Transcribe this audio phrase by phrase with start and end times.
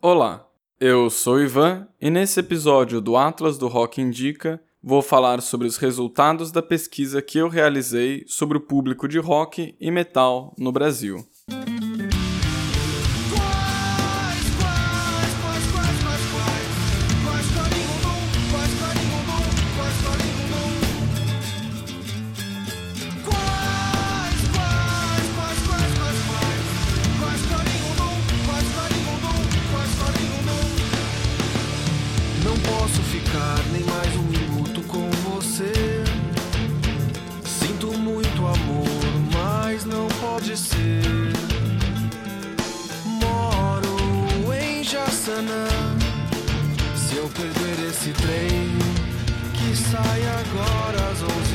[0.00, 0.46] Olá,
[0.78, 5.76] eu sou Ivan e nesse episódio do Atlas do Rock Indica vou falar sobre os
[5.76, 11.26] resultados da pesquisa que eu realizei sobre o público de rock e metal no Brasil.
[50.28, 51.47] agora as.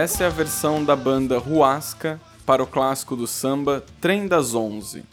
[0.00, 5.04] Essa é a versão da banda Ruasca para o clássico do samba Trem das Onze.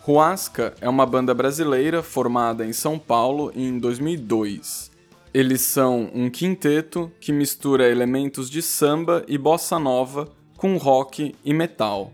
[0.00, 4.90] Ruasca é uma banda brasileira formada em São Paulo em 2002.
[5.34, 11.52] Eles são um quinteto que mistura elementos de samba e bossa nova com rock e
[11.52, 12.10] metal.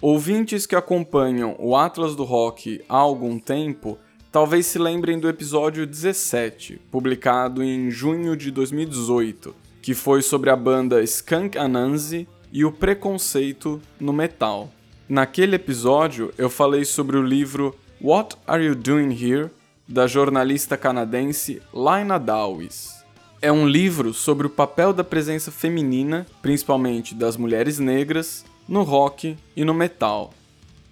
[0.00, 3.98] Ouvintes que acompanham o Atlas do Rock há algum tempo
[4.32, 10.56] talvez se lembrem do episódio 17, publicado em junho de 2018 que foi sobre a
[10.56, 14.68] banda Skunk Anansi e o preconceito no metal.
[15.08, 17.72] Naquele episódio, eu falei sobre o livro
[18.02, 19.48] What Are You Doing Here?
[19.86, 22.96] da jornalista canadense Lina Dawes.
[23.40, 29.36] É um livro sobre o papel da presença feminina, principalmente das mulheres negras, no rock
[29.54, 30.34] e no metal.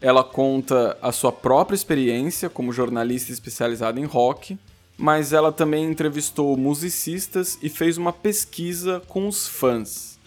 [0.00, 4.56] Ela conta a sua própria experiência como jornalista especializada em rock
[4.96, 10.18] mas ela também entrevistou musicistas e fez uma pesquisa com os fãs.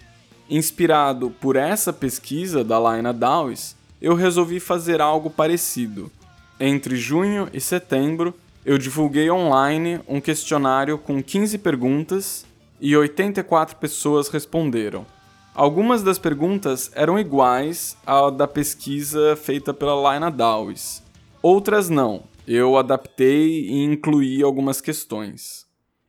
[0.49, 6.11] Inspirado por essa pesquisa da Lina Dawes, eu resolvi fazer algo parecido.
[6.59, 8.33] Entre junho e setembro,
[8.65, 12.45] eu divulguei online um questionário com 15 perguntas
[12.79, 15.05] e 84 pessoas responderam.
[15.55, 21.01] Algumas das perguntas eram iguais à da pesquisa feita pela Lina Dawes,
[21.41, 25.67] outras não, eu adaptei e incluí algumas questões.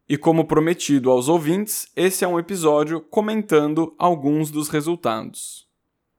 [0.08, 5.66] E como prometido aos ouvintes, esse é um episódio comentando alguns dos resultados.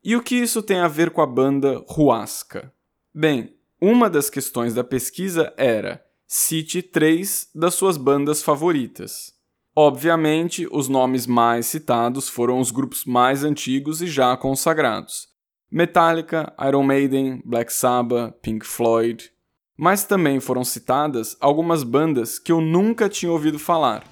[0.03, 2.71] E o que isso tem a ver com a banda Ruasca?
[3.13, 9.33] Bem, uma das questões da pesquisa era: cite três das suas bandas favoritas.
[9.75, 15.29] Obviamente, os nomes mais citados foram os grupos mais antigos e já consagrados:
[15.71, 19.31] Metallica, Iron Maiden, Black Sabbath, Pink Floyd,
[19.79, 24.03] mas também foram citadas algumas bandas que eu nunca tinha ouvido falar.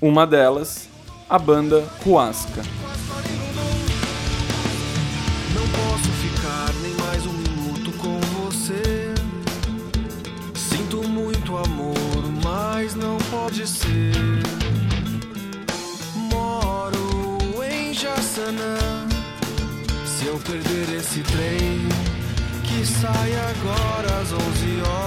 [0.00, 0.88] Uma delas,
[1.28, 2.62] a banda Huasca.
[13.30, 14.12] Pode ser.
[16.30, 18.76] Moro em Jaçanã.
[20.04, 21.88] Se eu perder esse trem
[22.62, 24.40] que sai agora às 11
[24.82, 25.05] horas.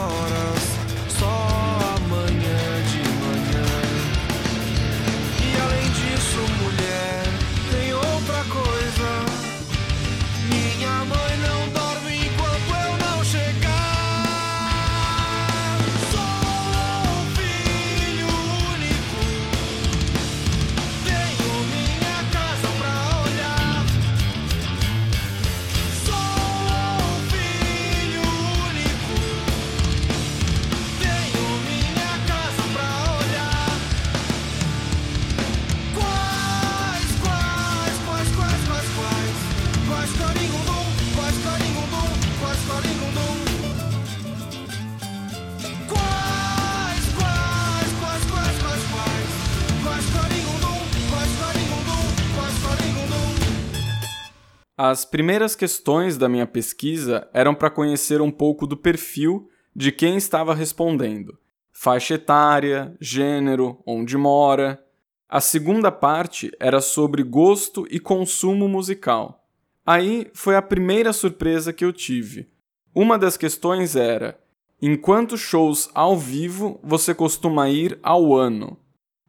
[54.82, 60.16] As primeiras questões da minha pesquisa eram para conhecer um pouco do perfil de quem
[60.16, 61.38] estava respondendo,
[61.70, 64.82] faixa etária, gênero, onde mora.
[65.28, 69.46] A segunda parte era sobre gosto e consumo musical.
[69.86, 72.48] Aí foi a primeira surpresa que eu tive.
[72.96, 74.40] Uma das questões era:
[74.82, 74.98] em
[75.36, 78.78] shows ao vivo você costuma ir ao ano?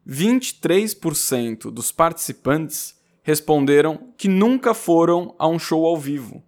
[0.06, 3.00] 23% dos participantes
[3.31, 6.43] responderam que nunca foram a um show ao vivo.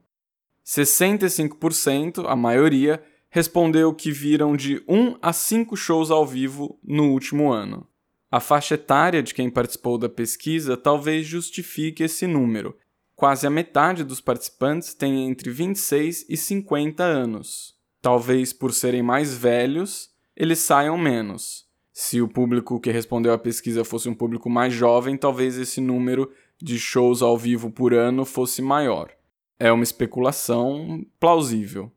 [0.66, 3.00] 65%, a maioria,
[3.30, 7.86] respondeu que viram de 1 a 5 shows ao vivo no último ano.
[8.28, 12.76] A faixa etária de quem participou da pesquisa talvez justifique esse número.
[13.14, 17.76] Quase a metade dos participantes tem entre 26 e 50 anos.
[18.00, 21.64] Talvez por serem mais velhos, eles saiam menos.
[21.92, 26.30] Se o público que respondeu à pesquisa fosse um público mais jovem, talvez esse número
[26.62, 29.10] de shows ao vivo por ano fosse maior.
[29.58, 31.90] É uma especulação plausível.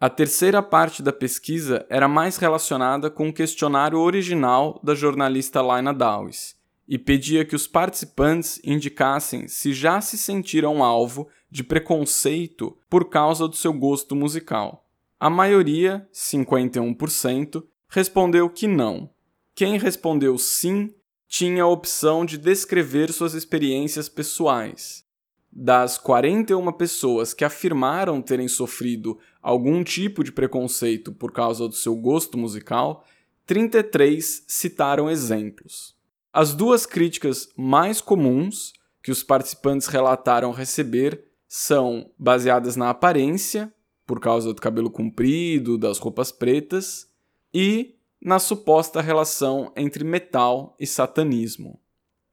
[0.00, 5.94] A terceira parte da pesquisa era mais relacionada com o questionário original da jornalista Laina
[5.94, 6.56] Dawes
[6.86, 13.46] e pedia que os participantes indicassem se já se sentiram alvo de preconceito por causa
[13.46, 14.86] do seu gosto musical.
[15.20, 19.10] A maioria, 51%, respondeu que não.
[19.54, 20.94] Quem respondeu sim
[21.28, 25.06] tinha a opção de descrever suas experiências pessoais.
[25.52, 31.94] Das 41 pessoas que afirmaram terem sofrido algum tipo de preconceito por causa do seu
[31.94, 33.04] gosto musical,
[33.46, 35.94] 33 citaram exemplos.
[36.32, 38.72] As duas críticas mais comuns
[39.02, 43.72] que os participantes relataram receber são baseadas na aparência,
[44.06, 47.10] por causa do cabelo comprido, das roupas pretas,
[47.52, 51.80] e na suposta relação entre metal e satanismo.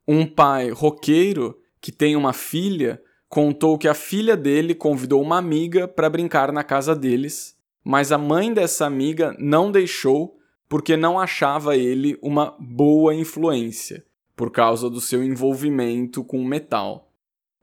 [0.07, 5.87] Um pai roqueiro que tem uma filha contou que a filha dele convidou uma amiga
[5.87, 10.37] para brincar na casa deles, mas a mãe dessa amiga não deixou
[10.67, 14.05] porque não achava ele uma boa influência,
[14.35, 17.11] por causa do seu envolvimento com metal.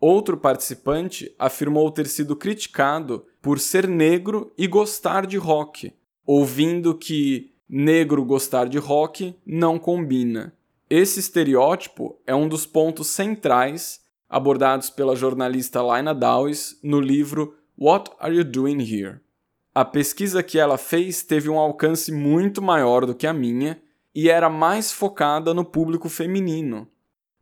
[0.01, 5.93] Outro participante afirmou ter sido criticado por ser negro e gostar de rock,
[6.25, 10.55] ouvindo que negro gostar de rock não combina.
[10.91, 18.11] Esse estereótipo é um dos pontos centrais abordados pela jornalista Laina Dawes no livro What
[18.21, 19.21] Are You Doing Here?
[19.75, 23.81] A pesquisa que ela fez teve um alcance muito maior do que a minha
[24.15, 26.87] e era mais focada no público feminino.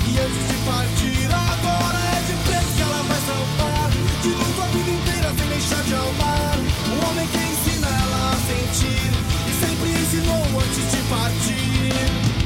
[0.06, 3.90] E antes de partir, agora é de preto que ela vai sambar.
[4.22, 6.58] De luto a vida inteira sem deixar de amar.
[6.88, 9.12] Um homem que ensina ela a sentir.
[9.48, 12.38] E sempre ensinou antes de partir.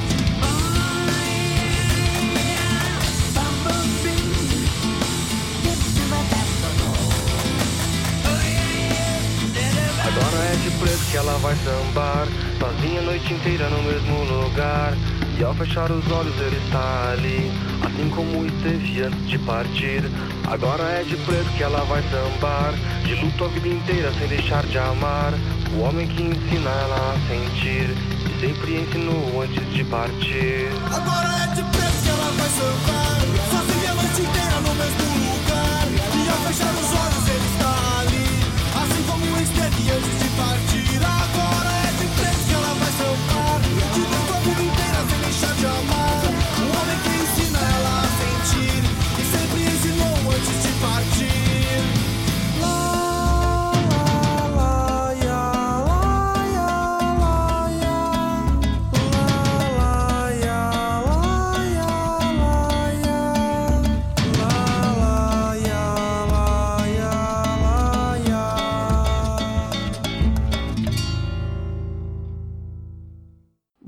[10.04, 12.28] Agora é de preto que ela vai sambar
[12.60, 14.94] Sozinha a noite inteira no mesmo lugar
[15.38, 17.52] E ao fechar os olhos ele está ali
[17.84, 20.04] Assim como esteve antes de partir.
[20.48, 22.74] Agora é de preto que ela vai sambar
[23.04, 25.34] De luto a vida inteira sem deixar de amar.
[25.74, 30.70] O homem que ensina ela a sentir E sempre ensinou antes de partir.
[30.92, 35.88] Agora é de preto que ela vai sambar Sozinha a noite inteira no mesmo lugar.
[35.92, 37.21] E ao fechar os olhos